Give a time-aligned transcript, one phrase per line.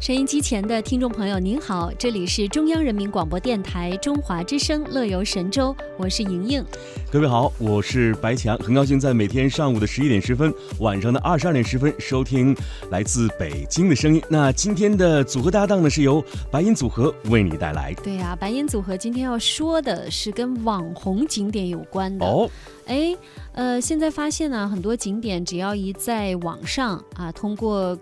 [0.00, 6.64] 收音机前的听众朋友，您好，这里是中央人民广播电台中华之声《乐游神州》，我是莹莹。
[7.12, 12.56] 各位好，我是白强，很高兴在每天上午的十一点十分，晚上的二十二点十分收听
[12.90, 14.22] 来自北京的声音。
[14.30, 17.92] 那今天的组合搭档呢，是由白银组合为你带来。
[18.02, 22.24] 对呀，白银组合今天要说的是跟网红景点有关的。
[22.24, 22.50] 哦，
[22.86, 23.14] 哎，
[23.52, 27.96] 呃，现在发现呢，很多景点只要一在网上啊，通过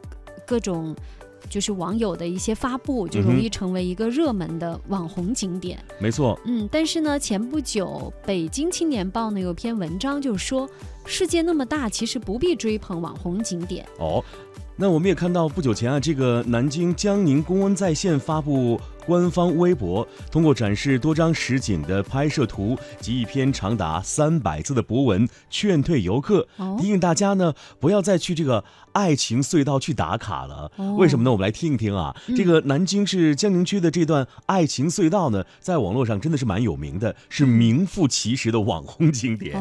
[0.47, 0.95] 各种
[1.49, 5.79] 就是网友的一些发布，就容易成为一个热门的网红景点。
[5.99, 10.69] 没错，嗯，但是呢，前不久《北京青年报》呢有篇文章就说，
[11.05, 13.87] 世界那么大，其实不必追捧网红景点。
[13.99, 14.23] 哦，
[14.77, 28.63] 那我们也看到不久前啊，这个南京江宁公安在线发布官方微博，通过展示多张实景的拍摄图及一篇长达三百字的博文，劝退游客，哦提醒大家呢不要再去这个
[28.93, 30.71] 爱情隧道去打卡了。
[30.77, 31.33] 哦为什么呢？
[31.33, 39.59] 我们来听一听啊，这个南京市江宁区的这段爱情隧道呢，在网络上真的是蛮有名的，是名副其实的网红景点。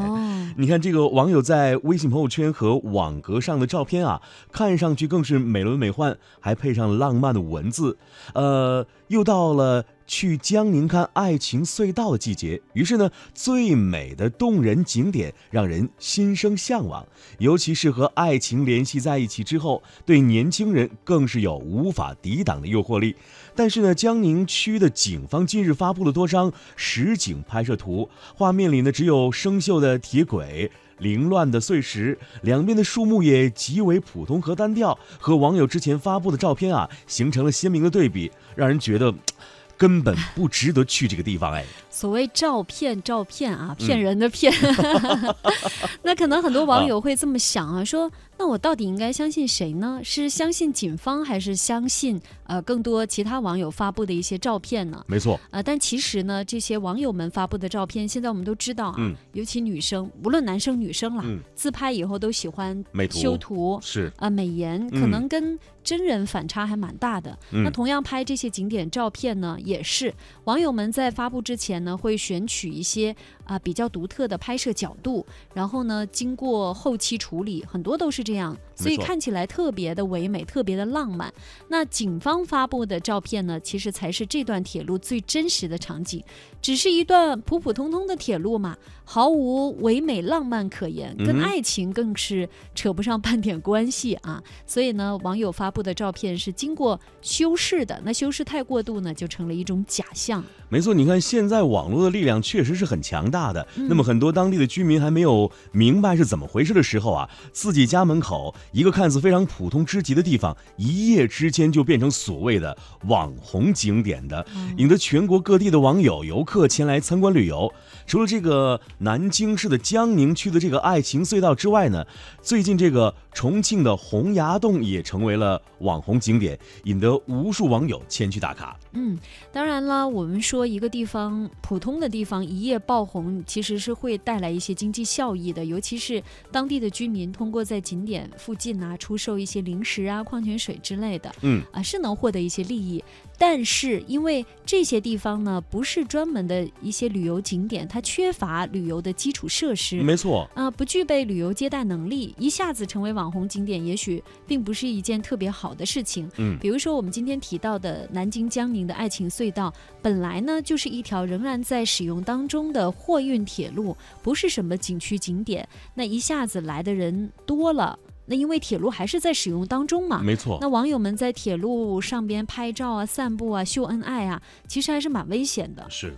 [0.59, 4.19] 你看这个网友在微信朋友圈和网格上的照片啊，
[4.51, 7.95] 看上去更是美轮美奂，还配上浪漫的文字。
[8.33, 17.05] 呃，又到了去江宁看爱情隧道的季节，于是呢，最美的动人景点让人心生向往，
[17.37, 23.15] 尤其是和爱情联系在一起之后，对年轻人更是有无法抵挡的诱惑力。
[23.53, 30.71] 但是呢，江宁区的警方近日发布了多张实景拍摄图，画面里呢只有生锈的铁轨。
[30.99, 39.13] 凌乱的碎石，两边的树木也极为普通和单调，和网友之前发布的照片啊形成了鲜明的对比，让人觉得
[39.77, 41.53] 根本不值得去这个地方。
[41.53, 44.51] 哎，所谓照骗，照骗啊，嗯骗人的骗。
[46.03, 49.99] 那可能很多网友会这么想啊，说那我到底应该相信谁呢？
[50.03, 55.03] 是相信警方，还是相信呃更多其他网友发布的一些照片呢？
[55.07, 63.79] 没错，呃，但其实呢，这些网友们发布的照片，现在我们都知道啊，嗯尤其女生，无论男生女生啦，嗯自拍以后都喜欢美图修图。
[63.81, 67.39] 是，啊、美颜可嗯能跟真人反差还蛮大的。
[67.51, 73.15] 那嗯同样拍这些景点照片呢，也是网友们在发布之前呢，会选取一些
[73.47, 81.33] 啊、比较独特的拍摄角度，然后呢，经过后期处理，很多都是这样，所以看起来特别的唯美，特别的浪漫。
[81.69, 86.21] 那警方发布的照片呢，其实才是这段铁路最真实的场景，
[86.61, 88.75] 只是一段普普通通的铁路嘛，
[89.05, 94.43] 毫无唯美浪漫可言，跟爱情更是扯不上半点关系啊。
[94.65, 100.43] 所以呢，网友发布的照片是经过修饰的，那修饰太过度呢，就成了一种假象。
[100.67, 100.97] 没错。
[100.97, 103.67] 你看现在网络的力量确实是很强大的。
[103.75, 114.45] 嗯那么很多当地的居民还没有明白是怎么回事的时候啊，自己家门口一个看似非常普通之极的地方，一夜之间就变成所谓的网红景点的。
[114.77, 117.71] 引得全国各地的网友、游客前来参观旅游。
[118.05, 122.05] 除了这个南京市的江宁区的这个爱情隧道之外呢，
[122.41, 128.77] 最近这个重庆的洪崖洞也成为了网红景点，引得无数网友前去打卡。
[128.93, 129.17] 嗯，
[129.51, 136.21] 当然了，我们说一个地方普通的地方一夜爆红，其实是会带来一些经济效益的，尤其是
[136.51, 143.03] 当地的居民通过在景点附近啊出售一些零食啊、矿泉水之类的，嗯啊是能获得一些利益。
[143.37, 156.29] 但是因为这些地方呢不是专门的一些旅游景点，它缺乏旅游的基础设施，没错，啊、不具备旅游接待能力，一下子成为网红景点，也许并不是一件特别好的事情。
[156.37, 165.67] 嗯比如说我们今天提到的南京江宁的爱情隧道，本来呢就是一条仍然在使用当中的货运铁路，不是什么景区景点。
[165.93, 170.21] 那一下子来的人多了，那因为铁路还是在使用当中嘛。
[170.21, 170.57] 没错。
[170.61, 175.85] 那网友们在铁路上边拍照啊、散步啊、秀恩爱啊，其实还是蛮危险的。
[175.89, 176.13] 是。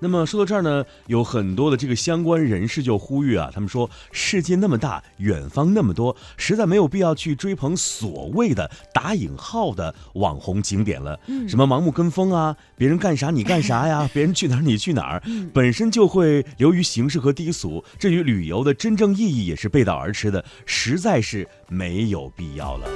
[0.00, 11.20] 那么说到这儿呢，有很多的这个相关人士就呼吁啊，他们说世界那么大，远方那么多，实在没有必要去追捧所谓的打引号的网红景点了。
[11.26, 22.88] 嗯什么盲目跟风啊，别人干啥你干啥呀， 别人去哪儿你去哪儿，嗯本身就会流于形式和低俗，这与旅游的真正意义也是背道而驰的，实在是没有必要了。